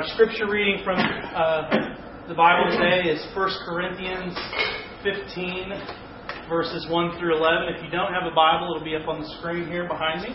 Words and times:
Our 0.00 0.08
scripture 0.14 0.48
reading 0.48 0.82
from 0.82 0.96
uh, 0.96 1.68
the 2.26 2.32
Bible 2.32 2.72
today 2.72 3.10
is 3.10 3.20
1 3.36 3.50
Corinthians 3.68 4.32
15, 5.04 6.48
verses 6.48 6.86
1 6.88 7.18
through 7.18 7.36
11. 7.36 7.74
If 7.76 7.84
you 7.84 7.90
don't 7.90 8.10
have 8.10 8.24
a 8.24 8.34
Bible, 8.34 8.72
it'll 8.74 8.82
be 8.82 8.96
up 8.96 9.06
on 9.08 9.20
the 9.20 9.28
screen 9.36 9.66
here 9.66 9.86
behind 9.86 10.22
me. 10.22 10.30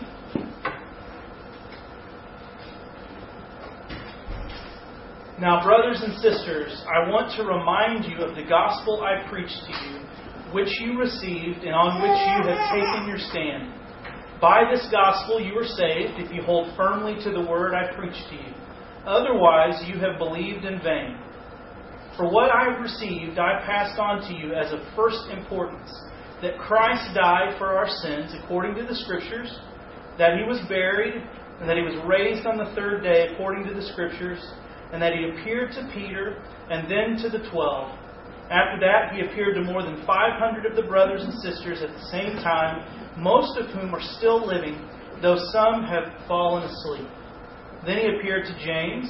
Now, 5.40 5.64
brothers 5.64 6.00
and 6.00 6.14
sisters, 6.22 6.84
I 6.86 7.10
want 7.10 7.34
to 7.34 7.42
remind 7.42 8.04
you 8.04 8.24
of 8.24 8.36
the 8.36 8.44
gospel 8.48 9.02
I 9.02 9.28
preached 9.28 9.66
to 9.66 9.72
you, 9.82 9.98
which 10.54 10.78
you 10.78 10.96
received 10.96 11.66
and 11.66 11.74
on 11.74 11.98
which 12.06 12.14
you 12.14 12.54
have 12.54 12.70
taken 12.70 13.08
your 13.08 13.18
stand. 13.18 13.74
By 14.40 14.62
this 14.70 14.86
gospel 14.92 15.40
you 15.40 15.58
are 15.58 15.66
saved 15.66 16.22
if 16.22 16.32
you 16.32 16.42
hold 16.42 16.70
firmly 16.76 17.16
to 17.24 17.32
the 17.32 17.42
word 17.42 17.74
I 17.74 17.92
preached 17.96 18.30
to 18.30 18.36
you. 18.36 18.65
Otherwise, 19.06 19.82
you 19.86 20.00
have 20.00 20.18
believed 20.18 20.64
in 20.64 20.82
vain. 20.82 21.16
For 22.16 22.28
what 22.28 22.50
I 22.50 22.66
received, 22.80 23.38
I 23.38 23.62
passed 23.64 23.98
on 23.98 24.20
to 24.28 24.34
you 24.34 24.54
as 24.54 24.72
of 24.72 24.80
first 24.96 25.28
importance 25.30 25.92
that 26.42 26.58
Christ 26.58 27.14
died 27.14 27.56
for 27.58 27.76
our 27.76 27.88
sins 27.88 28.34
according 28.42 28.74
to 28.76 28.84
the 28.84 28.94
Scriptures, 28.94 29.58
that 30.18 30.36
he 30.36 30.44
was 30.44 30.60
buried, 30.68 31.14
and 31.60 31.68
that 31.68 31.76
he 31.76 31.82
was 31.82 31.96
raised 32.06 32.46
on 32.46 32.58
the 32.58 32.74
third 32.74 33.02
day 33.02 33.28
according 33.32 33.66
to 33.66 33.74
the 33.74 33.86
Scriptures, 33.92 34.40
and 34.92 35.00
that 35.00 35.12
he 35.12 35.28
appeared 35.30 35.72
to 35.72 35.90
Peter 35.94 36.42
and 36.70 36.90
then 36.90 37.16
to 37.22 37.28
the 37.28 37.48
twelve. 37.50 37.96
After 38.50 38.78
that, 38.80 39.12
he 39.12 39.22
appeared 39.22 39.56
to 39.56 39.62
more 39.62 39.82
than 39.82 40.04
500 40.06 40.66
of 40.66 40.76
the 40.76 40.82
brothers 40.88 41.22
and 41.22 41.34
sisters 41.42 41.82
at 41.82 41.90
the 41.90 42.06
same 42.10 42.36
time, 42.42 42.86
most 43.20 43.58
of 43.58 43.66
whom 43.70 43.94
are 43.94 44.02
still 44.18 44.46
living, 44.46 44.88
though 45.20 45.38
some 45.52 45.82
have 45.82 46.12
fallen 46.28 46.62
asleep. 46.62 47.08
Then 47.86 47.98
he 47.98 48.16
appeared 48.18 48.46
to 48.46 48.64
James, 48.64 49.06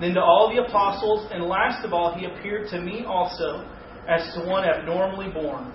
then 0.00 0.14
to 0.14 0.20
all 0.20 0.52
the 0.52 0.62
apostles, 0.62 1.30
and 1.32 1.44
last 1.44 1.84
of 1.84 1.92
all, 1.92 2.12
he 2.12 2.26
appeared 2.26 2.68
to 2.70 2.80
me 2.80 3.04
also, 3.06 3.64
as 4.08 4.34
to 4.34 4.46
one 4.46 4.64
abnormally 4.64 5.30
born. 5.32 5.72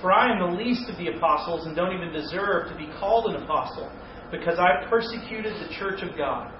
For 0.00 0.12
I 0.12 0.32
am 0.32 0.40
the 0.40 0.58
least 0.58 0.90
of 0.90 0.98
the 0.98 1.08
apostles, 1.08 1.66
and 1.66 1.76
don't 1.76 1.94
even 1.94 2.12
deserve 2.12 2.68
to 2.68 2.76
be 2.76 2.90
called 2.98 3.32
an 3.32 3.42
apostle, 3.42 3.90
because 4.32 4.58
I 4.58 4.84
persecuted 4.90 5.54
the 5.54 5.72
church 5.78 6.02
of 6.02 6.16
God. 6.18 6.52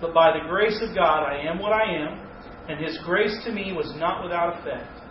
But 0.00 0.14
by 0.14 0.38
the 0.38 0.48
grace 0.48 0.80
of 0.80 0.94
God, 0.94 1.24
I 1.24 1.38
am 1.38 1.58
what 1.58 1.72
I 1.72 1.82
am, 1.82 2.20
and 2.68 2.84
his 2.84 2.98
grace 3.04 3.36
to 3.44 3.52
me 3.52 3.72
was 3.72 3.92
not 3.96 4.22
without 4.22 4.60
effect. 4.60 5.02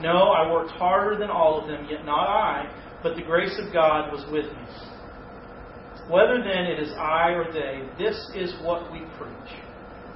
No, 0.00 0.30
I 0.30 0.50
worked 0.50 0.70
harder 0.72 1.18
than 1.18 1.30
all 1.30 1.60
of 1.60 1.68
them, 1.68 1.86
yet 1.90 2.04
not 2.04 2.28
I, 2.28 2.72
but 3.02 3.14
the 3.14 3.22
grace 3.22 3.58
of 3.58 3.72
God 3.72 4.10
was 4.10 4.24
with 4.32 4.46
me. 4.46 4.97
Whether 6.08 6.38
then 6.38 6.64
it 6.64 6.78
is 6.78 6.90
I 6.98 7.32
or 7.32 7.52
they, 7.52 7.86
this 7.98 8.16
is 8.34 8.54
what 8.62 8.90
we 8.90 9.00
preach, 9.18 9.52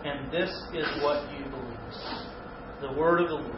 and 0.05 0.33
this 0.33 0.49
is 0.73 0.87
what 1.03 1.31
you 1.33 1.45
believe. 1.45 1.73
The 2.81 2.93
word 2.99 3.21
of 3.21 3.29
the 3.29 3.35
Lord. 3.35 3.57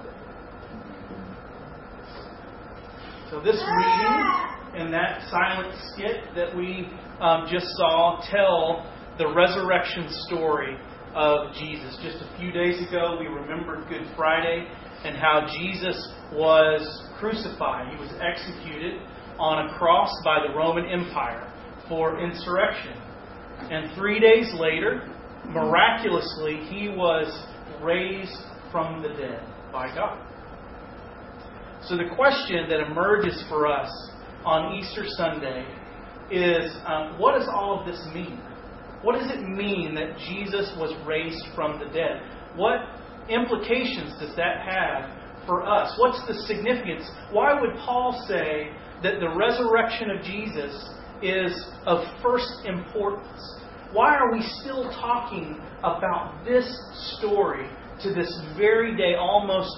So, 3.31 3.41
this 3.41 3.55
reading 3.55 4.45
and 4.75 4.93
that 4.93 5.23
silent 5.31 5.75
skit 5.93 6.35
that 6.35 6.57
we 6.57 6.89
um, 7.21 7.47
just 7.49 7.67
saw 7.77 8.21
tell 8.29 8.91
the 9.17 9.33
resurrection 9.33 10.09
story 10.27 10.77
of 11.15 11.55
Jesus. 11.55 11.97
Just 12.03 12.17
a 12.21 12.37
few 12.39 12.51
days 12.51 12.85
ago, 12.89 13.17
we 13.21 13.27
remembered 13.27 13.89
Good 13.89 14.09
Friday 14.17 14.67
and 15.05 15.17
how 15.17 15.47
Jesus 15.61 16.13
was 16.33 16.83
crucified. 17.21 17.95
He 17.95 18.01
was 18.01 18.13
executed 18.21 19.01
on 19.39 19.69
a 19.69 19.79
cross 19.79 20.11
by 20.25 20.41
the 20.47 20.53
Roman 20.53 20.87
Empire 20.87 21.54
for 21.89 22.21
insurrection. 22.21 22.97
And 23.71 23.95
three 23.95 24.21
days 24.21 24.53
later, 24.59 25.09
miraculously, 25.49 26.57
he 26.69 26.89
was 26.89 27.47
raised 27.83 28.37
from 28.71 29.03
the 29.03 29.09
dead 29.09 29.43
by 29.73 29.95
God. 29.95 30.19
So 31.83 31.97
the 31.97 32.15
question 32.17 32.69
that 32.71 32.81
emerges 32.81 33.45
for 33.49 33.67
us 33.67 33.91
on 34.45 34.75
Easter 34.75 35.05
Sunday 35.07 35.67
is 36.31 36.75
um, 36.87 37.19
what 37.19 37.39
does 37.39 37.49
all 37.53 37.81
of 37.81 37.87
this 37.87 38.01
mean? 38.15 38.41
What 39.03 39.19
does 39.19 39.31
it 39.31 39.43
mean 39.43 39.95
that 39.95 40.17
Jesus 40.17 40.73
was 40.79 40.97
raised 41.07 41.45
from 41.55 41.79
the 41.79 41.87
dead? 41.93 42.23
What 42.57 42.81
implications 43.29 44.15
does 44.19 44.35
that 44.37 44.65
have 44.65 45.47
for 45.47 45.67
us? 45.67 45.95
What's 45.99 46.27
the 46.27 46.35
significance? 46.47 47.05
Why 47.31 47.61
would 47.61 47.77
Paul 47.85 48.25
say 48.27 48.71
that 49.03 49.21
the 49.21 49.29
resurrection 49.37 50.11
of 50.11 50.23
Jesus 50.23 50.73
is 51.25 51.67
of 51.87 52.05
first 52.23 52.65
importance. 52.65 53.61
Why 53.93 54.17
are 54.17 54.33
we 54.33 54.43
still 54.61 54.91
talking 54.91 55.61
about 55.79 56.45
this 56.45 56.67
story 57.17 57.69
to 58.03 58.13
this 58.13 58.31
very 58.57 58.97
day, 58.97 59.15
almost 59.15 59.71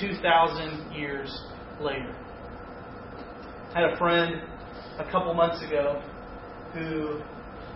2,000 0.00 0.92
years 0.92 1.42
later? 1.80 2.14
I 3.74 3.80
had 3.80 3.90
a 3.90 3.98
friend 3.98 4.42
a 4.98 5.04
couple 5.10 5.34
months 5.34 5.62
ago 5.64 6.00
who 6.72 7.20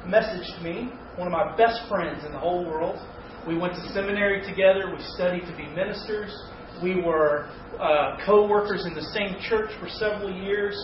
messaged 0.06 0.62
me, 0.62 0.92
one 1.16 1.26
of 1.26 1.32
my 1.32 1.56
best 1.56 1.88
friends 1.88 2.24
in 2.24 2.32
the 2.32 2.38
whole 2.38 2.64
world. 2.64 2.98
We 3.46 3.58
went 3.58 3.74
to 3.74 3.92
seminary 3.92 4.46
together, 4.46 4.92
we 4.94 5.02
studied 5.14 5.46
to 5.46 5.56
be 5.56 5.66
ministers, 5.66 6.34
we 6.82 7.02
were 7.02 7.48
uh, 7.80 8.18
co 8.24 8.46
workers 8.46 8.86
in 8.86 8.94
the 8.94 9.02
same 9.02 9.36
church 9.48 9.70
for 9.80 9.88
several 9.88 10.32
years. 10.32 10.76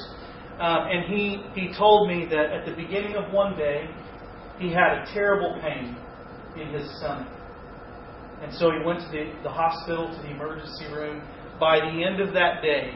Um, 0.60 0.88
and 0.88 1.12
he, 1.12 1.42
he 1.54 1.74
told 1.76 2.08
me 2.08 2.26
that 2.26 2.52
at 2.52 2.64
the 2.64 2.72
beginning 2.72 3.16
of 3.16 3.32
one 3.32 3.56
day, 3.56 3.88
he 4.58 4.70
had 4.70 4.98
a 4.98 5.06
terrible 5.12 5.60
pain 5.60 5.96
in 6.56 6.68
his 6.72 6.88
stomach. 6.98 7.28
And 8.40 8.52
so 8.54 8.70
he 8.70 8.84
went 8.84 9.00
to 9.00 9.08
the, 9.10 9.32
the 9.42 9.50
hospital, 9.50 10.14
to 10.14 10.22
the 10.22 10.30
emergency 10.30 10.86
room. 10.92 11.26
By 11.58 11.80
the 11.80 12.04
end 12.04 12.20
of 12.20 12.32
that 12.34 12.62
day, 12.62 12.94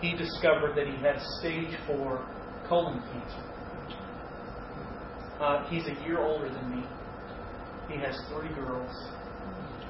he 0.00 0.16
discovered 0.16 0.76
that 0.76 0.86
he 0.86 0.96
had 1.02 1.20
stage 1.40 1.74
4 1.86 2.28
colon 2.68 3.00
cancer. 3.12 3.52
Uh, 5.40 5.68
he's 5.68 5.86
a 5.86 6.06
year 6.06 6.20
older 6.20 6.48
than 6.48 6.70
me. 6.70 6.86
He 7.88 7.98
has 7.98 8.16
three 8.28 8.54
girls. 8.54 8.92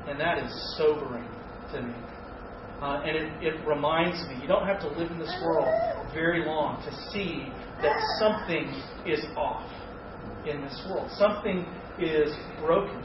And 0.08 0.18
that 0.18 0.38
is 0.38 0.74
sobering 0.78 1.28
to 1.72 1.82
me. 1.82 1.94
Uh, 2.82 3.00
and 3.06 3.16
it, 3.16 3.54
it 3.54 3.65
reminds 3.65 4.19
me, 4.26 4.37
you 4.43 4.48
don't 4.48 4.66
have 4.66 4.81
to 4.81 4.88
live 4.88 5.09
in 5.12 5.19
this 5.20 5.32
world 5.44 5.69
very 6.12 6.44
long 6.44 6.82
to 6.82 6.91
see 7.12 7.47
that 7.81 7.94
something 8.19 8.66
is 9.06 9.25
off 9.37 9.70
in 10.48 10.60
this 10.62 10.82
world. 10.91 11.09
Something 11.16 11.65
is 12.00 12.34
broken. 12.60 13.00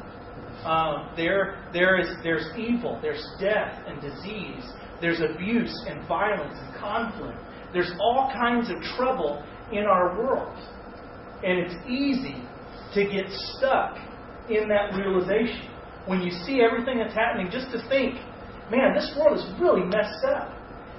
Um, 0.66 1.14
there, 1.16 1.64
there 1.74 2.00
is, 2.00 2.10
there's 2.24 2.48
evil, 2.58 2.98
there's 3.04 3.24
death 3.40 3.84
and 3.86 4.02
disease, 4.02 4.66
there's 5.00 5.22
abuse 5.22 5.86
and 5.88 6.08
violence 6.08 6.58
and 6.60 6.76
conflict. 6.76 7.38
There's 7.72 7.92
all 8.00 8.32
kinds 8.34 8.72
of 8.72 8.78
trouble 8.98 9.46
in 9.72 9.84
our 9.84 10.18
world. 10.18 10.58
And 11.44 11.60
it's 11.60 11.76
easy 11.88 12.42
to 12.96 13.04
get 13.04 13.26
stuck 13.30 13.96
in 14.50 14.68
that 14.70 14.96
realization. 14.96 15.70
When 16.08 16.22
you 16.22 16.32
see 16.32 16.62
everything 16.62 16.98
that's 16.98 17.14
happening, 17.14 17.50
just 17.52 17.70
to 17.74 17.88
think, 17.90 18.16
man, 18.72 18.94
this 18.94 19.14
world 19.18 19.38
is 19.38 19.46
really 19.60 19.84
messed 19.84 20.24
up. 20.26 20.54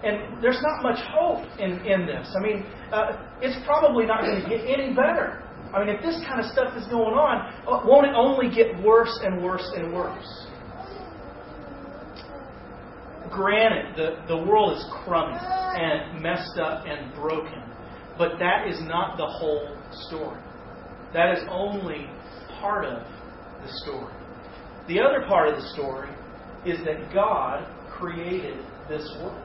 And 0.04 0.40
there's 0.42 0.62
not 0.62 0.82
much 0.82 0.98
hope 1.10 1.44
in, 1.58 1.84
in 1.84 2.06
this. 2.06 2.32
I 2.36 2.40
mean, 2.40 2.64
uh, 2.92 3.18
it's 3.40 3.58
probably 3.66 4.06
not 4.06 4.22
going 4.22 4.40
to 4.42 4.48
get 4.48 4.60
any 4.68 4.94
better. 4.94 5.42
I 5.74 5.84
mean, 5.84 5.94
if 5.94 6.02
this 6.02 6.22
kind 6.26 6.40
of 6.40 6.46
stuff 6.52 6.76
is 6.76 6.86
going 6.86 7.14
on, 7.14 7.52
uh, 7.66 7.84
won't 7.84 8.06
it 8.06 8.14
only 8.14 8.54
get 8.54 8.80
worse 8.82 9.18
and 9.22 9.42
worse 9.42 9.68
and 9.74 9.92
worse? 9.92 10.46
Granted, 13.30 13.96
the, 13.96 14.22
the 14.28 14.36
world 14.36 14.78
is 14.78 14.86
crummy 15.04 15.36
and 15.36 16.22
messed 16.22 16.58
up 16.58 16.86
and 16.86 17.12
broken, 17.14 17.62
but 18.16 18.38
that 18.38 18.68
is 18.68 18.80
not 18.82 19.18
the 19.18 19.26
whole 19.26 19.76
story. 20.06 20.40
That 21.12 21.36
is 21.36 21.44
only 21.50 22.08
part 22.60 22.84
of 22.84 23.02
the 23.62 23.72
story. 23.84 24.14
The 24.86 25.00
other 25.00 25.26
part 25.26 25.48
of 25.48 25.60
the 25.60 25.68
story 25.74 26.08
is 26.64 26.78
that 26.84 27.12
God 27.12 27.66
created 27.90 28.58
this 28.88 29.08
world. 29.20 29.42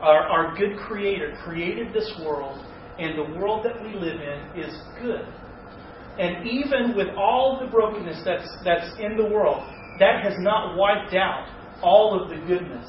Our, 0.00 0.20
our 0.20 0.56
good 0.56 0.76
Creator 0.78 1.38
created 1.44 1.92
this 1.94 2.12
world, 2.24 2.64
and 2.98 3.18
the 3.18 3.38
world 3.38 3.64
that 3.64 3.82
we 3.82 3.94
live 3.94 4.20
in 4.20 4.60
is 4.60 4.74
good. 5.00 5.26
And 6.18 6.46
even 6.46 6.96
with 6.96 7.08
all 7.16 7.58
the 7.60 7.70
brokenness 7.70 8.22
that's, 8.24 8.48
that's 8.64 8.98
in 9.00 9.16
the 9.16 9.24
world, 9.24 9.62
that 9.98 10.22
has 10.22 10.34
not 10.38 10.76
wiped 10.76 11.14
out 11.14 11.48
all 11.82 12.20
of 12.20 12.28
the 12.28 12.36
goodness 12.46 12.88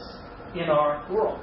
in 0.56 0.70
our 0.70 1.06
world. 1.12 1.40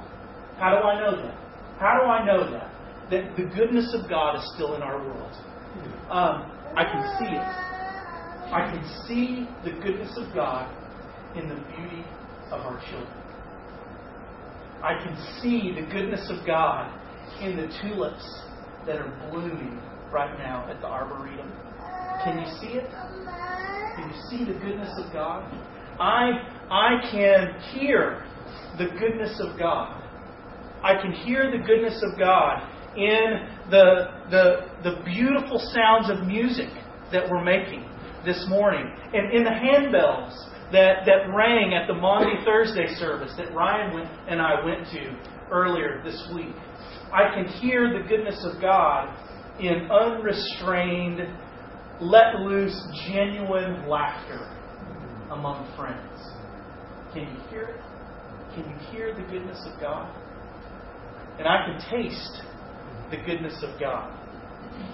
How 0.57 0.69
do 0.71 0.85
I 0.85 0.99
know 0.99 1.21
that? 1.21 1.35
How 1.79 1.99
do 1.99 2.05
I 2.07 2.25
know 2.25 2.51
that? 2.51 2.71
That 3.11 3.35
the 3.35 3.43
goodness 3.55 3.95
of 3.99 4.09
God 4.09 4.37
is 4.37 4.51
still 4.55 4.75
in 4.75 4.81
our 4.81 4.97
world. 4.97 5.33
Um, 6.09 6.51
I 6.75 6.83
can 6.83 7.17
see 7.19 7.33
it. 7.33 7.73
I 8.53 8.71
can 8.71 9.07
see 9.07 9.47
the 9.63 9.71
goodness 9.81 10.17
of 10.17 10.33
God 10.33 10.71
in 11.35 11.49
the 11.49 11.55
beauty 11.55 12.05
of 12.51 12.61
our 12.61 12.79
children. 12.89 13.23
I 14.83 15.01
can 15.03 15.15
see 15.41 15.73
the 15.73 15.87
goodness 15.91 16.29
of 16.29 16.45
God 16.45 16.91
in 17.41 17.55
the 17.55 17.67
tulips 17.81 18.41
that 18.85 18.97
are 18.97 19.29
blooming 19.31 19.81
right 20.11 20.37
now 20.37 20.69
at 20.69 20.81
the 20.81 20.87
Arboretum. 20.87 21.51
Can 22.23 22.39
you 22.39 22.45
see 22.59 22.77
it? 22.77 22.89
Can 23.95 24.09
you 24.09 24.29
see 24.29 24.45
the 24.45 24.59
goodness 24.59 24.91
of 24.97 25.11
God? 25.13 25.49
I, 25.99 26.31
I 26.69 27.09
can 27.11 27.59
hear 27.71 28.25
the 28.77 28.87
goodness 28.99 29.39
of 29.39 29.57
God. 29.57 30.01
I 30.83 31.01
can 31.01 31.11
hear 31.11 31.49
the 31.49 31.63
goodness 31.65 32.03
of 32.03 32.19
God 32.19 32.67
in 32.97 33.47
the, 33.69 34.05
the, 34.29 34.69
the 34.83 35.01
beautiful 35.05 35.59
sounds 35.73 36.09
of 36.09 36.27
music 36.27 36.69
that 37.11 37.29
we're 37.29 37.43
making 37.43 37.85
this 38.25 38.45
morning, 38.49 38.85
and 39.13 39.33
in 39.33 39.43
the 39.43 39.49
handbells 39.49 40.33
that, 40.73 41.05
that 41.05 41.31
rang 41.33 41.73
at 41.73 41.87
the 41.87 41.93
Maundy 41.93 42.43
Thursday 42.43 42.87
service 42.95 43.31
that 43.37 43.53
Ryan 43.53 43.93
went, 43.93 44.09
and 44.27 44.41
I 44.41 44.65
went 44.65 44.87
to 44.87 45.15
earlier 45.51 46.01
this 46.03 46.27
week. 46.33 46.55
I 47.13 47.33
can 47.33 47.45
hear 47.45 47.93
the 47.93 48.09
goodness 48.09 48.43
of 48.43 48.59
God 48.59 49.15
in 49.59 49.87
unrestrained, 49.91 51.19
let 52.01 52.39
loose, 52.39 52.75
genuine 53.07 53.87
laughter 53.87 54.49
among 55.29 55.71
friends. 55.77 56.19
Can 57.13 57.21
you 57.21 57.49
hear 57.51 57.63
it? 57.65 57.81
Can 58.55 58.67
you 58.67 58.75
hear 58.91 59.13
the 59.13 59.21
goodness 59.31 59.63
of 59.71 59.79
God? 59.79 60.11
And 61.37 61.47
I 61.47 61.65
can 61.67 62.01
taste 62.01 62.41
the 63.11 63.17
goodness 63.17 63.63
of 63.63 63.79
God. 63.79 64.11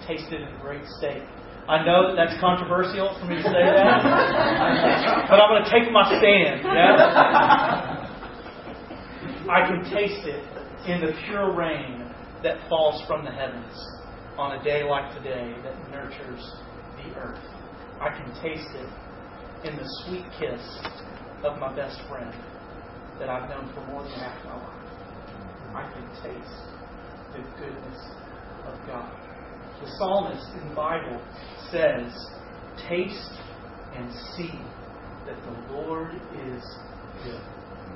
Taste 0.07 0.31
it 0.31 0.41
in 0.41 0.49
great 0.61 0.85
steak. 0.97 1.23
I 1.67 1.85
know 1.85 2.09
that 2.09 2.15
that's 2.17 2.39
controversial 2.41 3.13
for 3.19 3.27
me 3.27 3.35
to 3.35 3.43
say 3.43 3.51
that, 3.53 4.01
but 5.29 5.37
I'm 5.37 5.53
going 5.53 5.63
to 5.63 5.69
take 5.69 5.91
my 5.93 6.01
stand. 6.17 6.65
Yeah? 6.65 7.99
I 9.49 9.67
can 9.69 9.83
taste 9.93 10.25
it 10.25 10.43
in 10.89 11.01
the 11.01 11.13
pure 11.25 11.53
rain 11.53 12.09
that 12.41 12.57
falls 12.69 13.05
from 13.05 13.23
the 13.23 13.31
heavens 13.31 13.73
on 14.37 14.57
a 14.59 14.63
day 14.63 14.83
like 14.83 15.13
today 15.17 15.53
that 15.63 15.91
nurtures 15.91 16.41
the 16.97 17.13
earth. 17.19 17.43
I 18.01 18.09
can 18.17 18.33
taste 18.41 18.69
it 18.73 18.89
in 19.69 19.75
the 19.75 19.85
sweet 20.05 20.25
kiss 20.39 20.63
of 21.43 21.59
my 21.59 21.75
best 21.75 21.99
friend 22.09 22.33
that 23.19 23.29
I've 23.29 23.49
known 23.49 23.71
for 23.75 23.85
more 23.87 24.03
than 24.03 24.11
half 24.13 24.43
my 24.45 24.55
life. 24.55 24.79
I 25.75 25.83
can 25.93 26.07
taste 26.23 26.65
the 27.33 27.43
goodness 27.59 27.99
of 28.65 28.73
God. 28.87 29.11
The 29.81 29.89
psalmist 29.97 30.45
in 30.61 30.69
the 30.69 30.75
Bible 30.75 31.21
says, 31.71 32.11
Taste 32.87 33.31
and 33.95 34.11
see 34.35 34.51
that 35.25 35.37
the 35.43 35.73
Lord 35.73 36.13
is 36.13 36.63
good. 37.23 37.41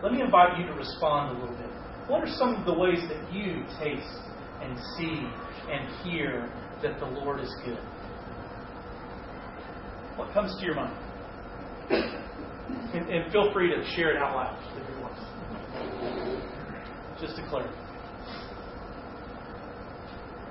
Let 0.01 0.11
me 0.11 0.21
invite 0.21 0.59
you 0.59 0.65
to 0.67 0.73
respond 0.73 1.37
a 1.37 1.39
little 1.39 1.55
bit. 1.55 1.69
What 2.07 2.21
are 2.21 2.27
some 2.27 2.55
of 2.55 2.65
the 2.65 2.73
ways 2.73 2.99
that 3.07 3.33
you 3.33 3.63
taste 3.79 4.19
and 4.61 4.77
see 4.97 5.27
and 5.71 5.89
hear 6.03 6.51
that 6.81 6.99
the 6.99 7.05
Lord 7.05 7.39
is 7.39 7.53
good? 7.65 7.79
What 10.17 10.33
comes 10.33 10.55
to 10.59 10.65
your 10.65 10.75
mind? 10.75 10.97
And, 12.93 13.09
and 13.09 13.31
feel 13.31 13.51
free 13.51 13.69
to 13.69 13.83
share 13.95 14.15
it 14.15 14.17
out 14.17 14.35
loud 14.35 14.57
if 14.77 14.87
you 14.87 15.01
want. 15.01 15.17
Just 17.19 17.35
to 17.35 17.41
clarify. 17.49 17.73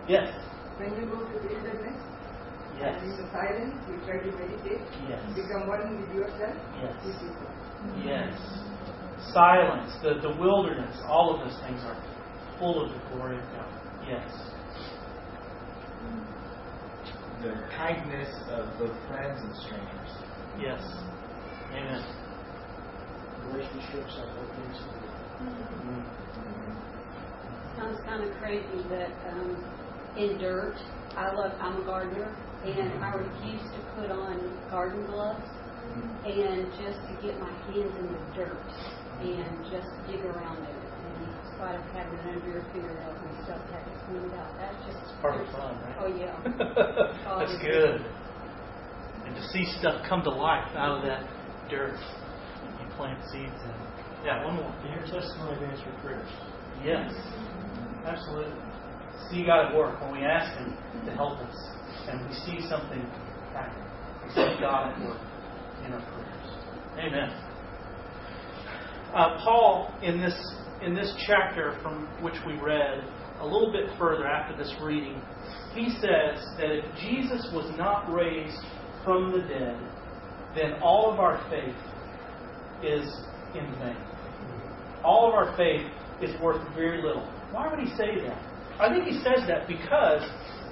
Yes. 0.09 0.35
When 0.83 0.99
you 0.99 1.07
go 1.07 1.23
to 1.23 1.39
the 1.39 1.47
wilderness, 1.47 1.95
Yes. 2.75 2.99
and 2.99 3.13
in 3.13 3.17
the 3.23 3.31
silence, 3.31 3.77
you 3.87 3.95
try 4.05 4.19
to 4.19 4.31
meditate, 4.35 4.83
Yes. 5.07 5.23
become 5.33 5.69
one 5.69 6.01
with 6.01 6.11
yourself, 6.13 6.57
Yes. 6.83 6.95
this 7.05 7.23
is 7.23 7.31
it. 7.31 8.03
Yes. 8.03 8.35
Silence, 9.33 9.95
the, 10.03 10.15
the 10.15 10.35
wilderness, 10.41 11.01
all 11.07 11.35
of 11.35 11.47
those 11.47 11.57
things 11.61 11.85
are 11.85 11.95
full 12.59 12.83
of 12.83 12.91
the 12.91 12.99
glory 13.15 13.39
of 13.39 13.45
God. 13.55 13.71
Yes. 14.09 14.49
the 17.43 17.55
kindness 17.77 18.31
of 18.51 18.67
both 18.79 18.95
friends 19.09 19.41
and 19.43 19.55
strangers. 19.57 20.11
Yes. 20.59 20.83
Amen. 21.73 22.03
relationships, 23.51 24.15
I 24.19 24.27
hope 24.31 24.51
things. 24.55 24.79
Sounds 27.77 28.01
kind 28.05 28.23
of 28.23 28.31
crazy, 28.39 28.83
but 28.89 29.11
um, 29.31 29.57
in 30.17 30.39
dirt, 30.39 30.75
I 31.17 31.33
love. 31.33 31.53
I'm 31.61 31.83
a 31.83 31.85
gardener, 31.85 32.35
and 32.65 33.05
I 33.05 33.11
refuse 33.15 33.63
to 33.63 33.81
put 33.97 34.11
on 34.11 34.39
garden 34.71 35.05
gloves, 35.07 35.45
and 36.25 36.67
just 36.81 36.99
to 37.09 37.13
get 37.23 37.39
my 37.41 37.53
hands 37.69 37.93
in 37.99 38.07
the 38.13 38.23
dirt 38.35 38.59
and 39.23 39.63
just 39.71 39.89
dig 40.11 40.25
around 40.25 40.59
it, 40.65 40.75
and 40.75 41.29
spite 41.55 41.77
of 41.77 41.85
having 41.95 42.19
it 42.19 42.27
under 42.37 42.51
your 42.51 42.65
fingernails 42.73 43.19
and 43.23 43.45
stuff, 43.45 43.61
have 43.71 43.87
it 43.87 43.99
cleaned 44.09 44.33
out. 44.35 44.51
That's 44.59 44.79
just 44.87 44.99
It's 44.99 45.13
part 45.21 45.41
of 45.41 45.47
fun, 45.53 45.77
right? 45.85 45.97
Oh 46.01 46.11
yeah. 46.11 46.35
Oh, 47.29 47.39
That's 47.39 47.53
it 47.53 47.57
is. 47.57 47.63
good. 47.63 48.01
And 49.27 49.37
to 49.37 49.43
see 49.53 49.65
stuff 49.79 50.03
come 50.09 50.23
to 50.25 50.31
life 50.31 50.67
out 50.77 50.99
of 50.99 51.03
that 51.07 51.23
dirt. 51.71 51.95
You 52.81 52.87
plant 52.97 53.21
seeds 53.31 53.55
in. 53.63 53.77
Yeah, 54.27 54.45
one 54.45 54.57
more. 54.57 54.75
And 54.83 54.91
your 54.95 55.07
testimony 55.07 55.57
of 55.57 55.63
answered 55.63 55.95
prayers. 56.03 56.29
Yes. 56.85 57.13
Absolutely. 58.05 58.53
See 59.31 59.45
God 59.45 59.67
at 59.67 59.77
work 59.77 60.01
when 60.01 60.13
we 60.13 60.25
ask 60.25 60.57
Him 60.59 60.77
to 61.07 61.13
help 61.13 61.39
us 61.39 61.57
and 62.09 62.29
we 62.29 62.35
see 62.35 62.69
something 62.69 63.01
happen. 63.55 63.83
We 64.25 64.31
see 64.35 64.61
God 64.61 64.93
at 64.93 65.01
work 65.01 65.21
in 65.87 65.93
our 65.93 66.03
prayers. 66.13 66.43
Amen. 66.99 67.31
Uh, 69.15 69.39
Paul, 69.45 69.95
in 70.03 70.21
this 70.21 70.35
in 70.83 70.95
this 70.95 71.15
chapter 71.27 71.79
from 71.83 72.07
which 72.23 72.35
we 72.47 72.55
read, 72.55 73.05
a 73.41 73.47
little 73.47 73.71
bit 73.71 73.87
further 73.99 74.27
after 74.27 74.57
this 74.57 74.75
reading, 74.83 75.21
he 75.75 75.91
says 76.01 76.45
that 76.59 76.71
if 76.71 76.85
Jesus 76.97 77.49
was 77.53 77.73
not 77.79 78.13
raised 78.13 78.59
from 79.05 79.33
the 79.33 79.41
dead, 79.47 79.79
then 80.57 80.75
all 80.83 81.13
of 81.13 81.21
our 81.21 81.39
faith 81.49 81.75
is 82.83 83.09
in 83.55 83.67
vain. 83.79 83.97
All 85.05 85.29
of 85.29 85.35
our 85.35 85.57
faith 85.57 85.87
is 86.21 86.41
worth 86.41 86.63
very 86.75 87.03
little. 87.03 87.27
Why 87.53 87.69
would 87.69 87.81
he 87.81 87.95
say 87.97 88.21
that? 88.27 88.52
I 88.83 88.93
think 88.93 89.07
he 89.07 89.23
says 89.23 89.47
that 89.47 89.69
because 89.69 90.23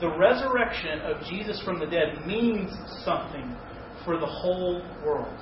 the 0.01 0.11
resurrection 0.17 1.01
of 1.01 1.23
Jesus 1.29 1.63
from 1.63 1.79
the 1.79 1.87
dead 1.87 2.27
means 2.27 2.71
something 3.05 3.57
for 4.05 4.19
the 4.19 4.27
whole 4.27 4.83
world. 5.05 5.39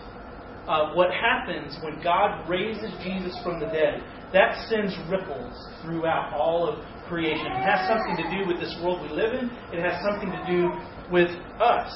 Uh, 0.67 0.93
what 0.93 1.11
happens 1.11 1.79
when 1.82 2.03
God 2.03 2.47
raises 2.49 2.93
Jesus 3.03 3.35
from 3.43 3.59
the 3.59 3.67
dead, 3.67 4.03
that 4.35 4.69
sends 4.69 4.94
ripples 5.09 5.55
throughout 5.82 6.35
all 6.35 6.69
of 6.69 6.85
creation. 7.09 7.47
It 7.47 7.65
has 7.65 7.88
something 7.88 8.17
to 8.23 8.31
do 8.37 8.47
with 8.47 8.61
this 8.61 8.76
world 8.82 9.00
we 9.00 9.17
live 9.17 9.32
in, 9.32 9.49
it 9.73 9.81
has 9.81 10.03
something 10.05 10.31
to 10.31 10.44
do 10.47 10.70
with 11.11 11.31
us. 11.59 11.91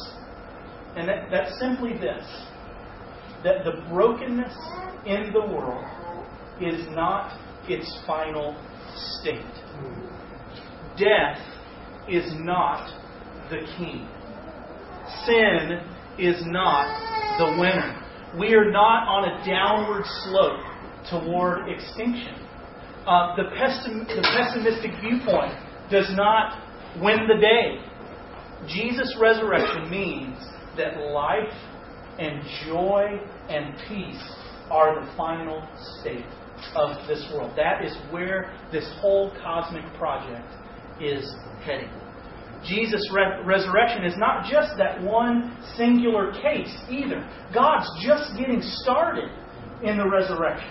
And 0.97 1.07
that, 1.09 1.29
that's 1.31 1.59
simply 1.61 1.93
this 1.93 2.25
that 3.45 3.65
the 3.65 3.83
brokenness 3.91 4.55
in 5.05 5.33
the 5.33 5.41
world 5.41 5.85
is 6.61 6.87
not 6.91 7.37
its 7.69 7.93
final 8.07 8.55
state. 9.19 9.43
Death 11.03 11.39
is 12.09 12.33
not 12.39 12.87
the 13.51 13.59
king. 13.77 14.07
Sin 15.27 15.81
is 16.17 16.41
not 16.47 16.87
the 17.39 17.59
winner. 17.61 17.99
We 18.39 18.55
are 18.55 18.71
not 18.71 19.09
on 19.09 19.25
a 19.29 19.45
downward 19.45 20.05
slope 20.23 20.61
toward 21.11 21.69
extinction. 21.69 22.35
Uh, 23.05 23.35
the, 23.35 23.51
pessim- 23.59 24.07
the 24.07 24.23
pessimistic 24.23 24.93
viewpoint 25.01 25.53
does 25.91 26.07
not 26.15 26.63
win 27.03 27.27
the 27.27 27.41
day. 27.41 27.83
Jesus' 28.69 29.17
resurrection 29.21 29.91
means 29.91 30.39
that 30.77 30.99
life 31.11 31.53
and 32.21 32.43
joy 32.65 33.21
and 33.49 33.75
peace 33.89 34.23
are 34.71 35.05
the 35.05 35.17
final 35.17 35.67
state 36.01 36.25
of 36.77 37.09
this 37.09 37.29
world. 37.35 37.55
That 37.57 37.85
is 37.85 37.93
where 38.13 38.57
this 38.71 38.89
whole 39.01 39.33
cosmic 39.43 39.85
project 39.99 40.47
is 41.01 41.35
heading. 41.65 41.91
Jesus' 42.65 43.09
re- 43.13 43.45
resurrection 43.45 44.05
is 44.05 44.15
not 44.17 44.49
just 44.51 44.77
that 44.79 45.03
one 45.03 45.57
singular 45.77 46.33
case 46.33 46.73
either. 46.89 47.29
God's 47.53 47.89
just 48.05 48.37
getting 48.39 48.61
started 48.63 49.31
in 49.83 49.97
the 49.97 50.09
resurrection. 50.09 50.71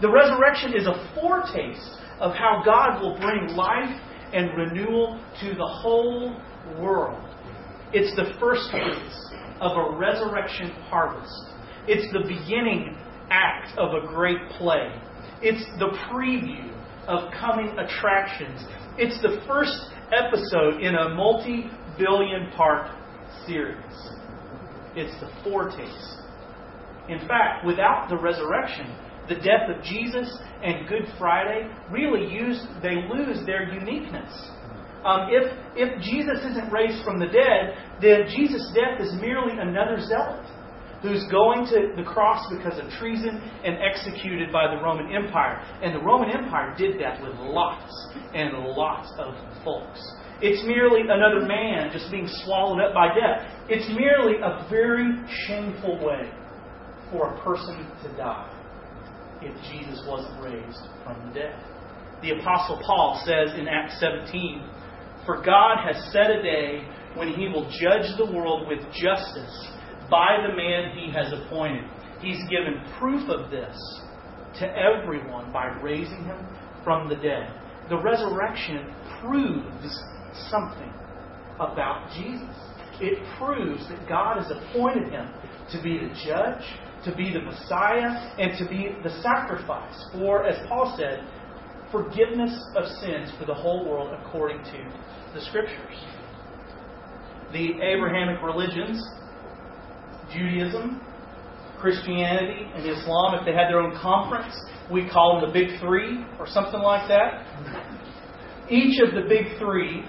The 0.00 0.10
resurrection 0.10 0.74
is 0.74 0.86
a 0.86 1.12
foretaste 1.20 1.98
of 2.20 2.34
how 2.34 2.62
God 2.64 3.00
will 3.00 3.18
bring 3.18 3.56
life 3.56 4.00
and 4.32 4.56
renewal 4.56 5.20
to 5.40 5.54
the 5.54 5.66
whole 5.66 6.36
world. 6.78 7.22
It's 7.92 8.14
the 8.16 8.38
first 8.40 8.70
fruits 8.70 9.34
of 9.60 9.76
a 9.76 9.96
resurrection 9.96 10.70
harvest. 10.88 11.32
It's 11.86 12.10
the 12.12 12.20
beginning 12.20 12.96
act 13.30 13.76
of 13.76 13.90
a 13.94 14.06
great 14.06 14.38
play. 14.58 14.92
It's 15.42 15.64
the 15.78 15.96
preview 16.10 16.70
of 17.06 17.32
coming 17.32 17.68
attractions. 17.78 18.64
It's 18.98 19.20
the 19.22 19.42
first 19.46 19.90
episode 20.12 20.80
in 20.80 20.94
a 20.94 21.14
multi 21.14 21.70
billion 21.98 22.50
part 22.56 22.90
series. 23.46 23.76
It's 24.94 25.18
the 25.20 25.30
foretaste. 25.42 26.18
In 27.08 27.26
fact, 27.26 27.64
without 27.66 28.08
the 28.08 28.16
resurrection, 28.16 28.94
the 29.28 29.36
death 29.36 29.68
of 29.74 29.82
Jesus 29.82 30.36
and 30.62 30.88
Good 30.88 31.06
Friday 31.18 31.68
really 31.90 32.32
use 32.32 32.64
they 32.82 32.96
lose 33.12 33.44
their 33.46 33.72
uniqueness. 33.72 34.30
Um, 35.04 35.28
if 35.30 35.52
if 35.74 36.00
Jesus 36.02 36.44
isn't 36.44 36.72
raised 36.72 37.04
from 37.04 37.18
the 37.18 37.26
dead, 37.26 37.76
then 38.00 38.26
Jesus' 38.28 38.70
death 38.74 39.00
is 39.00 39.12
merely 39.20 39.58
another 39.58 39.98
zealot 39.98 40.46
who's 41.02 41.24
going 41.30 41.66
to 41.66 41.92
the 41.96 42.04
cross 42.04 42.46
because 42.48 42.78
of 42.78 42.88
treason 42.98 43.42
and 43.64 43.76
executed 43.82 44.52
by 44.52 44.72
the 44.72 44.80
Roman 44.80 45.12
Empire. 45.12 45.60
And 45.82 45.94
the 45.94 46.00
Roman 46.00 46.30
Empire 46.30 46.74
did 46.78 47.00
that 47.00 47.20
with 47.20 47.34
lots 47.38 47.92
and 48.34 48.52
lots 48.76 49.12
of 49.18 49.34
folks. 49.64 50.00
It's 50.40 50.64
merely 50.66 51.02
another 51.02 51.46
man 51.46 51.90
just 51.92 52.10
being 52.10 52.28
swallowed 52.44 52.80
up 52.80 52.94
by 52.94 53.08
death. 53.08 53.46
It's 53.68 53.88
merely 53.94 54.34
a 54.42 54.66
very 54.70 55.10
shameful 55.46 56.04
way 56.04 56.30
for 57.10 57.34
a 57.34 57.44
person 57.44 57.86
to 58.02 58.16
die 58.16 58.48
if 59.42 59.54
Jesus 59.70 60.02
wasn't 60.06 60.40
raised 60.42 60.86
from 61.04 61.28
the 61.28 61.34
dead. 61.34 61.58
The 62.22 62.38
Apostle 62.38 62.80
Paul 62.86 63.20
says 63.26 63.58
in 63.58 63.66
Acts 63.66 63.98
17, 63.98 64.64
For 65.26 65.42
God 65.42 65.78
has 65.84 66.12
set 66.12 66.30
a 66.30 66.42
day 66.42 66.86
when 67.14 67.28
he 67.28 67.48
will 67.48 67.68
judge 67.80 68.16
the 68.16 68.30
world 68.32 68.68
with 68.68 68.80
justice 68.94 69.68
by 70.12 70.46
the 70.46 70.54
man 70.54 70.94
he 70.94 71.10
has 71.10 71.32
appointed. 71.32 71.84
He's 72.20 72.38
given 72.50 72.84
proof 72.98 73.28
of 73.30 73.50
this 73.50 73.74
to 74.60 74.66
everyone 74.66 75.50
by 75.52 75.68
raising 75.82 76.22
him 76.24 76.46
from 76.84 77.08
the 77.08 77.16
dead. 77.16 77.50
The 77.88 77.96
resurrection 77.96 78.94
proves 79.22 79.98
something 80.50 80.92
about 81.58 82.12
Jesus. 82.14 82.54
It 83.00 83.18
proves 83.38 83.88
that 83.88 84.06
God 84.06 84.36
has 84.36 84.52
appointed 84.52 85.10
him 85.10 85.32
to 85.72 85.82
be 85.82 85.98
the 85.98 86.14
judge, 86.24 86.62
to 87.06 87.16
be 87.16 87.32
the 87.32 87.40
Messiah, 87.40 88.36
and 88.38 88.56
to 88.58 88.68
be 88.68 88.94
the 89.02 89.22
sacrifice 89.22 90.06
for, 90.12 90.44
as 90.44 90.58
Paul 90.68 90.94
said, 90.98 91.26
forgiveness 91.90 92.54
of 92.76 92.84
sins 93.00 93.32
for 93.38 93.46
the 93.46 93.54
whole 93.54 93.88
world 93.88 94.14
according 94.22 94.58
to 94.58 94.92
the 95.34 95.40
Scriptures. 95.46 95.96
The 97.52 97.80
Abrahamic 97.82 98.42
religions, 98.42 99.02
Judaism, 100.32 101.00
Christianity, 101.80 102.66
and 102.74 102.86
Islam, 102.86 103.34
if 103.34 103.44
they 103.44 103.52
had 103.52 103.68
their 103.68 103.80
own 103.80 103.96
conference, 103.96 104.54
we 104.90 105.08
call 105.08 105.40
them 105.40 105.48
the 105.48 105.52
Big 105.52 105.80
Three 105.80 106.24
or 106.38 106.46
something 106.46 106.80
like 106.80 107.08
that. 107.08 107.46
Each 108.70 109.00
of 109.00 109.14
the 109.14 109.22
Big 109.28 109.58
Three 109.58 110.04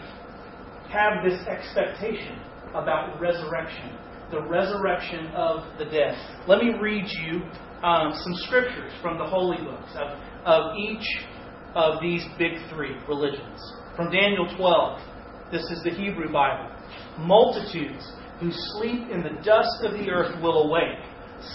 have 0.89 1.24
this 1.24 1.39
expectation 1.48 2.39
about 2.75 3.20
resurrection, 3.20 3.98
the 4.32 4.42
resurrection 4.42 5.27
of 5.27 5.77
the 5.80 5.86
dead. 5.86 6.15
Let 6.48 6.63
me 6.63 6.74
read 6.80 7.06
you 7.08 7.42
um, 7.84 8.13
some 8.24 8.36
scriptures 8.36 8.92
from 9.01 9.18
the 9.18 9.25
holy 9.25 9.58
books 9.58 9.92
of, 9.96 10.18
of 10.46 10.77
each 10.77 11.06
of 11.75 12.01
these 12.01 12.24
big 12.38 12.53
three 12.70 12.96
religions. 13.08 13.60
From 13.96 14.12
Daniel 14.12 14.48
12, 14.58 15.00
this 15.51 15.63
is 15.63 15.82
the 15.84 15.89
Hebrew 15.89 16.32
Bible. 16.32 16.72
Multitudes 17.18 18.12
who 18.44 18.52
sleep 18.52 19.10
in 19.10 19.24
the 19.24 19.42
dust 19.42 19.84
of 19.84 19.94
the 19.94 20.10
earth 20.12 20.42
will 20.42 20.64
awake, 20.68 21.00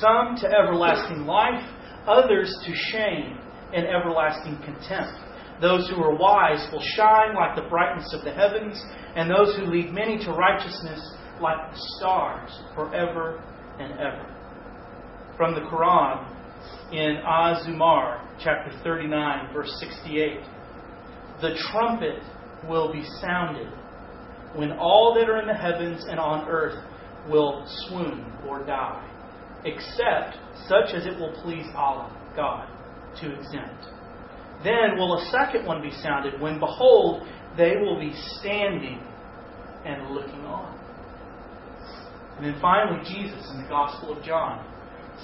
some 0.01 0.37
to 0.41 0.47
everlasting 0.49 1.27
life, 1.27 1.63
others 2.07 2.57
to 2.65 2.75
shame 2.75 3.39
and 3.75 3.87
everlasting 3.87 4.57
contempt. 4.65 5.21
Those 5.61 5.91
who 5.91 6.03
are 6.03 6.17
wise 6.17 6.67
will 6.73 6.83
shine 6.97 7.35
like 7.35 7.57
the 7.57 7.69
brightness 7.69 8.15
of 8.15 8.25
the 8.25 8.33
heavens, 8.33 8.83
and 9.17 9.29
those 9.29 9.55
who 9.57 9.67
lead 9.67 9.93
many 9.93 10.17
to 10.25 10.33
righteousness 10.33 11.01
like 11.43 11.73
the 11.73 11.79
stars 11.99 12.59
forever 12.75 13.43
and 13.79 13.93
ever. 13.93 14.35
From 15.37 15.55
the 15.55 15.61
Quran 15.61 16.27
in 16.93 17.17
Az-Zumar, 17.17 18.27
chapter 18.43 18.73
39, 18.83 19.53
verse 19.53 19.71
68. 19.79 20.41
The 21.43 21.55
trumpet 21.71 22.23
will 22.67 22.91
be 22.93 23.05
sounded 23.21 23.69
when 24.55 24.73
all 24.73 25.15
that 25.19 25.29
are 25.29 25.41
in 25.41 25.47
the 25.47 25.55
heavens 25.55 26.05
and 26.09 26.19
on 26.19 26.49
earth 26.49 26.85
will 27.29 27.65
swoon 27.87 28.25
or 28.47 28.65
die, 28.65 29.05
except 29.65 30.37
such 30.67 30.95
as 30.95 31.07
it 31.07 31.19
will 31.19 31.33
please 31.43 31.67
Allah, 31.75 32.11
God, 32.35 32.69
to 33.21 33.33
exempt. 33.33 33.85
Then 34.65 34.97
will 34.97 35.19
a 35.19 35.31
second 35.31 35.67
one 35.67 35.83
be 35.83 35.93
sounded, 36.03 36.41
when 36.41 36.59
behold, 36.59 37.27
they 37.57 37.77
will 37.77 37.99
be 37.99 38.13
standing 38.39 39.01
and 39.85 40.11
looking 40.11 40.45
on. 40.45 40.79
And 42.37 42.47
then 42.47 42.61
finally, 42.61 43.03
Jesus 43.05 43.51
in 43.53 43.63
the 43.63 43.69
Gospel 43.69 44.17
of 44.17 44.23
John 44.25 44.65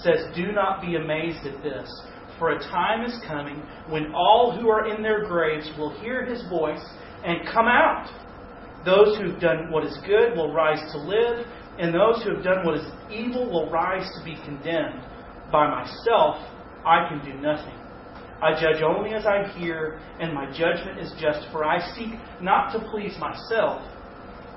says, 0.02 0.26
Do 0.34 0.52
not 0.52 0.80
be 0.80 0.96
amazed 0.96 1.46
at 1.46 1.62
this, 1.62 1.88
for 2.38 2.50
a 2.50 2.58
time 2.58 3.04
is 3.04 3.16
coming 3.26 3.62
when 3.88 4.12
all 4.14 4.56
who 4.58 4.68
are 4.68 4.92
in 4.92 5.02
their 5.02 5.26
graves 5.26 5.70
will 5.78 5.90
hear 6.00 6.24
his 6.26 6.42
voice 6.48 6.84
and 7.24 7.46
come 7.46 7.66
out. 7.66 8.10
Those 8.84 9.16
who 9.16 9.30
have 9.30 9.40
done 9.40 9.70
what 9.70 9.84
is 9.84 9.96
good 10.06 10.36
will 10.36 10.52
rise 10.52 10.80
to 10.92 10.98
live, 10.98 11.46
and 11.78 11.94
those 11.94 12.22
who 12.22 12.34
have 12.34 12.44
done 12.44 12.66
what 12.66 12.76
is 12.76 12.86
evil 13.10 13.50
will 13.50 13.70
rise 13.70 14.06
to 14.18 14.24
be 14.24 14.36
condemned. 14.44 15.00
By 15.50 15.68
myself, 15.68 16.36
I 16.84 17.08
can 17.08 17.24
do 17.24 17.34
nothing. 17.40 17.78
I 18.42 18.60
judge 18.60 18.82
only 18.82 19.14
as 19.14 19.24
I 19.24 19.48
hear, 19.58 20.00
and 20.20 20.34
my 20.34 20.46
judgment 20.46 20.98
is 20.98 21.12
just, 21.18 21.48
for 21.50 21.64
I 21.64 21.80
seek 21.94 22.12
not 22.42 22.72
to 22.72 22.90
please 22.90 23.16
myself, 23.18 23.80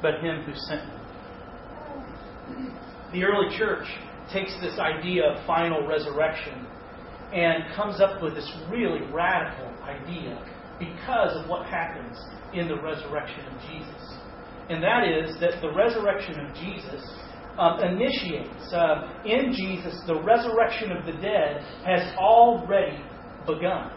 but 0.02 0.20
him 0.20 0.42
who 0.44 0.54
sent 0.54 0.86
me. 0.86 0.94
The 3.14 3.24
early 3.24 3.58
church 3.58 3.88
takes 4.32 4.54
this 4.60 4.78
idea 4.78 5.24
of 5.24 5.46
final 5.46 5.88
resurrection 5.88 6.68
and 7.34 7.74
comes 7.76 8.02
up 8.02 8.22
with 8.22 8.36
this 8.36 8.52
really 8.70 9.02
radical 9.12 9.68
idea 9.84 10.38
because 10.80 11.36
of 11.36 11.50
what 11.50 11.66
happens 11.66 12.18
in 12.54 12.68
the 12.68 12.80
resurrection 12.82 13.46
of 13.46 13.62
Jesus. 13.62 14.18
And 14.70 14.84
that 14.84 15.08
is 15.08 15.40
that 15.40 15.62
the 15.62 15.72
resurrection 15.74 16.40
of 16.40 16.54
Jesus 16.56 17.02
um, 17.58 17.80
initiates, 17.80 18.74
uh, 18.74 19.22
in 19.26 19.54
Jesus, 19.54 20.00
the 20.06 20.22
resurrection 20.22 20.92
of 20.92 21.06
the 21.06 21.14
dead 21.14 21.64
has 21.86 22.16
already 22.18 23.04
begun. 23.46 23.92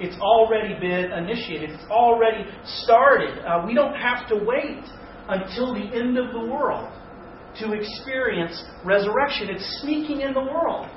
It's 0.00 0.18
already 0.20 0.74
been 0.78 1.12
initiated. 1.12 1.70
It's 1.70 1.90
already 1.90 2.44
started. 2.82 3.38
Uh, 3.44 3.64
we 3.66 3.74
don't 3.74 3.94
have 3.94 4.28
to 4.28 4.36
wait 4.36 4.84
until 5.28 5.74
the 5.74 5.84
end 5.94 6.18
of 6.18 6.32
the 6.32 6.40
world 6.40 6.92
to 7.60 7.72
experience 7.72 8.62
resurrection. 8.84 9.48
It's 9.48 9.80
sneaking 9.82 10.20
in 10.20 10.34
the 10.34 10.42
world, 10.42 10.88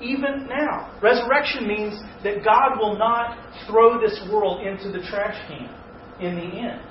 even 0.00 0.46
now. 0.48 0.98
Resurrection 1.02 1.66
means 1.66 1.94
that 2.22 2.44
God 2.44 2.78
will 2.78 2.96
not 2.96 3.38
throw 3.66 4.00
this 4.00 4.20
world 4.30 4.66
into 4.66 4.90
the 4.90 5.04
trash 5.08 5.36
can 5.48 5.68
in 6.20 6.36
the 6.36 6.58
end. 6.58 6.82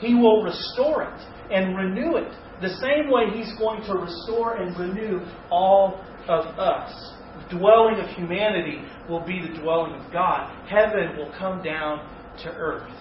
He 0.00 0.14
will 0.14 0.42
restore 0.42 1.02
it 1.02 1.52
and 1.52 1.76
renew 1.76 2.16
it 2.16 2.32
the 2.60 2.68
same 2.68 3.10
way 3.10 3.30
He's 3.32 3.56
going 3.58 3.82
to 3.84 3.94
restore 3.94 4.56
and 4.56 4.76
renew 4.78 5.20
all 5.50 6.04
of 6.28 6.46
us. 6.58 7.14
The 7.48 7.58
dwelling 7.58 8.00
of 8.00 8.08
humanity 8.16 8.82
will 9.08 9.24
be 9.24 9.40
the 9.40 9.60
dwelling 9.60 9.94
of 9.94 10.12
God. 10.12 10.50
Heaven 10.68 11.16
will 11.16 11.32
come 11.38 11.62
down 11.62 12.06
to 12.42 12.48
earth. 12.50 12.92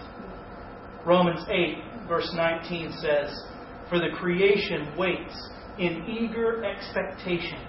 Romans 1.05 1.45
8, 1.49 2.07
verse 2.07 2.29
19 2.33 2.93
says, 3.01 3.43
For 3.89 3.99
the 3.99 4.15
creation 4.17 4.95
waits 4.97 5.49
in 5.77 6.05
eager 6.07 6.63
expectation 6.65 7.68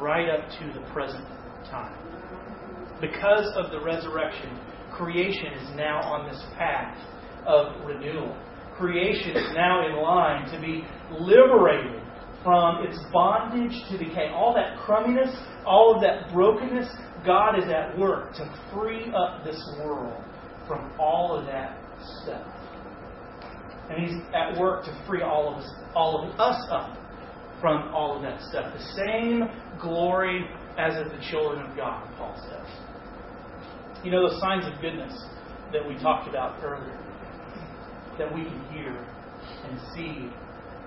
right 0.00 0.28
up 0.28 0.48
to 0.58 0.78
the 0.78 0.84
present 0.92 1.26
time. 1.70 1.96
Because 3.00 3.50
of 3.56 3.70
the 3.70 3.80
resurrection, 3.80 4.58
creation 4.92 5.52
is 5.52 5.76
now 5.76 6.00
on 6.00 6.30
this 6.30 6.42
path 6.56 6.96
of 7.46 7.84
renewal. 7.86 8.36
Creation 8.76 9.36
is 9.36 9.54
now 9.54 9.86
in 9.86 9.96
line 9.96 10.50
to 10.52 10.60
be 10.60 10.84
liberated 11.18 12.00
from 12.42 12.84
its 12.86 12.98
bondage 13.12 13.72
to 13.90 13.98
decay. 13.98 14.28
All 14.28 14.54
that 14.54 14.78
crumminess, 14.84 15.34
all 15.66 15.94
of 15.94 16.02
that 16.02 16.32
brokenness, 16.32 16.88
God 17.24 17.58
is 17.58 17.64
at 17.64 17.98
work 17.98 18.34
to 18.34 18.62
free 18.72 19.12
up 19.14 19.44
this 19.44 19.60
world 19.78 20.22
from 20.68 20.92
all 20.98 21.36
of 21.36 21.46
that 21.46 21.78
stuff. 22.22 22.46
And 23.90 24.06
He's 24.06 24.20
at 24.34 24.58
work 24.58 24.84
to 24.84 25.04
free 25.06 25.22
all 25.22 25.54
of 25.54 25.62
us, 25.62 25.70
all 25.94 26.28
of 26.28 26.40
us 26.40 26.66
up 26.70 26.98
from 27.64 27.94
all 27.94 28.14
of 28.14 28.20
that 28.20 28.42
stuff. 28.50 28.70
The 28.76 29.06
same 29.06 29.48
glory 29.80 30.44
as 30.76 30.98
of 30.98 31.10
the 31.10 31.18
children 31.30 31.64
of 31.64 31.74
God, 31.74 32.06
Paul 32.18 32.36
says. 32.46 34.04
You 34.04 34.10
know 34.10 34.28
those 34.28 34.38
signs 34.38 34.66
of 34.66 34.78
goodness 34.82 35.18
that 35.72 35.80
we 35.88 35.94
talked 35.94 36.28
about 36.28 36.62
earlier, 36.62 37.00
that 38.18 38.34
we 38.34 38.44
can 38.44 38.68
hear 38.70 38.92
and 39.64 39.80
see 39.94 40.28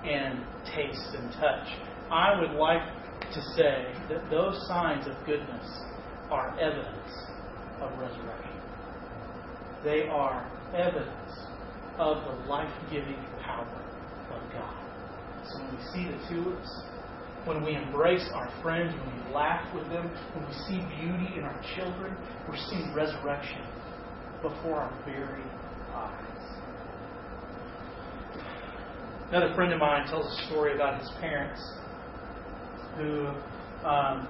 and 0.07 0.45
taste 0.67 1.15
and 1.17 1.33
touch. 1.41 1.67
I 2.11 2.39
would 2.39 2.51
like 2.51 2.85
to 3.33 3.41
say 3.55 3.91
that 4.09 4.29
those 4.29 4.63
signs 4.67 5.07
of 5.07 5.15
goodness 5.25 5.65
are 6.29 6.53
evidence 6.59 7.11
of 7.81 7.89
resurrection. 7.97 8.61
They 9.83 10.07
are 10.09 10.45
evidence 10.75 11.39
of 11.97 12.17
the 12.23 12.47
life 12.47 12.71
giving 12.91 13.17
power 13.41 13.65
of 14.29 14.53
God. 14.53 14.86
When 15.55 15.75
we 15.75 15.83
see 15.93 16.05
the 16.05 16.17
tulips, 16.27 16.69
when 17.45 17.63
we 17.63 17.75
embrace 17.75 18.27
our 18.33 18.51
friends, 18.61 18.93
when 18.93 19.27
we 19.27 19.33
laugh 19.33 19.73
with 19.73 19.87
them, 19.89 20.09
when 20.35 20.45
we 20.45 20.53
see 20.67 20.79
beauty 20.99 21.37
in 21.37 21.43
our 21.43 21.61
children, 21.75 22.15
we're 22.47 22.57
seeing 22.69 22.93
resurrection 22.93 23.61
before 24.41 24.75
our 24.75 25.03
very 25.05 25.43
eyes. 25.93 26.27
Another 29.29 29.53
friend 29.55 29.73
of 29.73 29.79
mine 29.79 30.07
tells 30.07 30.25
a 30.25 30.45
story 30.47 30.75
about 30.75 30.99
his 30.99 31.09
parents 31.19 31.61
who 32.97 33.27
um, 33.85 34.27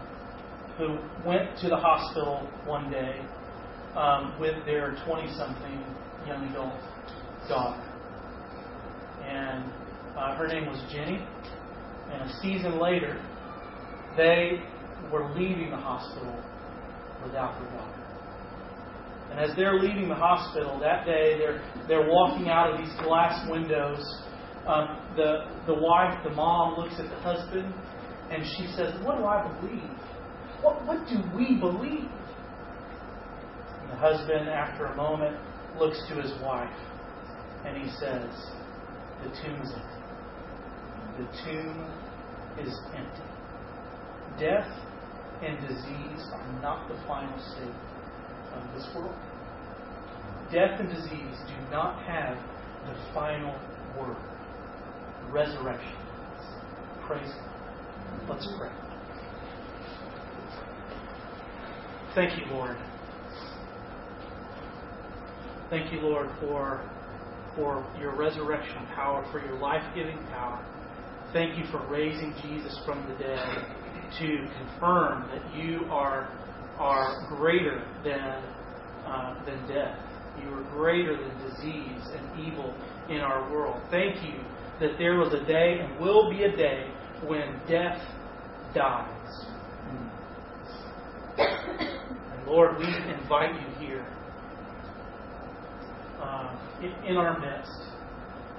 who 0.77 0.97
went 1.25 1.57
to 1.59 1.69
the 1.69 1.75
hospital 1.75 2.47
one 2.65 2.91
day 2.91 3.19
um, 3.95 4.39
with 4.39 4.63
their 4.65 4.95
20 5.07 5.33
something 5.33 5.83
young 6.27 6.47
adult 6.49 6.79
daughter. 7.49 7.81
And 9.23 9.63
uh, 10.17 10.35
her 10.35 10.47
name 10.47 10.65
was 10.65 10.81
Jenny. 10.91 11.25
And 12.11 12.29
a 12.29 12.33
season 12.41 12.79
later, 12.79 13.21
they 14.15 14.63
were 15.11 15.31
leaving 15.35 15.69
the 15.69 15.77
hospital 15.77 16.43
without 17.23 17.59
their 17.59 17.69
daughter. 17.71 17.97
And 19.31 19.39
as 19.39 19.55
they're 19.55 19.79
leaving 19.79 20.07
the 20.07 20.15
hospital 20.15 20.79
that 20.79 21.05
day, 21.05 21.37
they're, 21.37 21.61
they're 21.87 22.09
walking 22.09 22.49
out 22.49 22.71
of 22.71 22.79
these 22.79 22.93
glass 23.03 23.47
windows. 23.49 24.01
Um, 24.65 24.99
the, 25.15 25.45
the 25.67 25.73
wife, 25.73 26.17
the 26.23 26.31
mom, 26.31 26.79
looks 26.79 26.95
at 26.97 27.09
the 27.09 27.17
husband 27.17 27.73
and 28.31 28.43
she 28.57 28.67
says, 28.75 28.93
What 29.03 29.17
do 29.17 29.25
I 29.25 29.47
believe? 29.59 29.89
What, 30.61 30.85
what 30.85 31.07
do 31.07 31.21
we 31.35 31.59
believe? 31.59 32.09
And 33.81 33.91
the 33.91 33.95
husband, 33.95 34.49
after 34.49 34.85
a 34.85 34.95
moment, 34.95 35.37
looks 35.77 36.01
to 36.09 36.15
his 36.15 36.31
wife 36.41 36.75
and 37.65 37.77
he 37.77 37.89
says, 37.99 38.29
The 39.23 39.29
tomb's 39.41 39.71
empty. 39.73 39.96
The 41.17 41.25
tomb 41.43 41.91
is 42.59 42.79
empty. 42.95 43.23
Death 44.39 44.69
and 45.41 45.59
disease 45.67 46.27
are 46.31 46.61
not 46.61 46.87
the 46.87 46.95
final 47.07 47.39
state 47.39 47.73
of 48.53 48.73
this 48.75 48.87
world. 48.95 49.15
Death 50.51 50.79
and 50.79 50.89
disease 50.89 51.37
do 51.47 51.71
not 51.71 52.01
have 52.03 52.37
the 52.85 53.13
final 53.13 53.53
word. 53.99 54.15
Resurrection. 55.31 55.97
Praise 57.07 57.27
God. 57.27 58.29
Let's 58.29 58.47
pray. 58.57 58.71
Thank 62.13 62.39
you, 62.39 62.45
Lord. 62.53 62.77
Thank 65.69 65.91
you, 65.91 65.99
Lord, 65.99 66.29
for, 66.39 66.87
for 67.55 67.85
your 67.99 68.15
resurrection 68.15 68.85
power, 68.95 69.27
for 69.31 69.43
your 69.43 69.57
life 69.59 69.83
giving 69.95 70.17
power. 70.27 70.63
Thank 71.33 71.57
you 71.57 71.65
for 71.71 71.85
raising 71.87 72.33
Jesus 72.41 72.79
from 72.85 73.05
the 73.09 73.15
dead 73.15 73.65
to 74.19 74.47
confirm 74.59 75.29
that 75.29 75.55
you 75.55 75.81
are, 75.91 76.31
are 76.77 77.27
greater 77.35 77.85
than, 78.03 78.43
uh, 79.05 79.43
than 79.45 79.67
death. 79.67 79.99
You 80.41 80.53
are 80.53 80.63
greater 80.71 81.17
than 81.17 81.49
disease 81.49 82.07
and 82.15 82.47
evil 82.47 82.73
in 83.09 83.17
our 83.17 83.51
world. 83.51 83.81
Thank 83.91 84.23
you 84.23 84.39
that 84.79 84.97
there 84.97 85.17
was 85.17 85.33
a 85.33 85.45
day 85.45 85.79
and 85.81 85.99
will 85.99 86.29
be 86.29 86.43
a 86.43 86.55
day 86.55 86.89
when 87.25 87.59
death 87.67 88.01
dies. 88.73 89.45
And 91.37 92.47
Lord, 92.47 92.77
we 92.77 92.85
invite 92.85 93.53
you 93.53 93.87
here 93.87 94.07
uh, 96.21 96.55
in, 96.81 96.91
in 97.05 97.17
our 97.17 97.37
midst. 97.39 97.86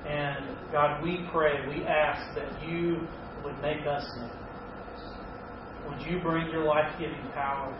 And 0.08 0.56
God, 0.72 1.02
we 1.02 1.26
pray, 1.30 1.52
we 1.68 1.84
ask 1.84 2.34
that 2.34 2.66
you 2.66 3.06
would 3.44 3.60
make 3.60 3.86
us 3.86 4.06
new. 4.16 5.90
Would 5.90 6.00
you 6.06 6.20
bring 6.22 6.50
your 6.50 6.64
life 6.64 6.90
giving 6.98 7.30
power 7.34 7.76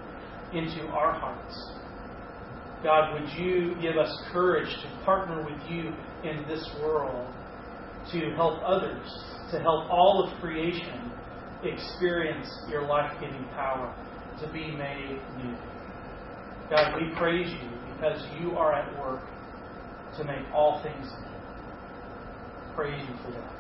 into 0.53 0.87
our 0.89 1.13
hearts? 1.13 1.73
God, 2.83 3.15
would 3.15 3.29
you 3.39 3.75
give 3.81 3.97
us 3.97 4.15
courage 4.31 4.69
to 4.69 5.05
partner 5.05 5.43
with 5.45 5.71
you 5.71 5.93
in 6.23 6.45
this 6.47 6.69
world 6.81 7.27
to 8.13 8.31
help 8.37 8.61
others, 8.65 9.07
to 9.51 9.59
help 9.61 9.91
all 9.91 10.25
of 10.25 10.41
creation 10.41 11.11
experience 11.65 12.49
your 12.69 12.87
life 12.87 13.13
giving 13.21 13.45
power 13.55 13.93
to 14.41 14.53
be 14.53 14.71
made 14.71 15.21
new? 15.43 15.57
God, 16.71 16.95
we 17.01 17.15
praise 17.17 17.51
you 17.51 17.71
because 17.95 18.23
you 18.39 18.53
are 18.53 18.75
at 18.75 18.99
work 18.99 19.23
to 20.19 20.25
make 20.25 20.45
all 20.55 20.83
things 20.83 21.11
new. 21.23 21.38
Praise 22.79 23.03
you 23.09 23.17
for 23.25 23.33
that. 23.33 23.51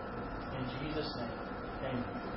In 0.54 0.64
Jesus' 0.78 1.12
name, 1.18 1.90
amen. 1.90 2.27